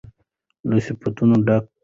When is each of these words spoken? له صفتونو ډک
له 0.69 0.77
صفتونو 0.85 1.35
ډک 1.47 1.65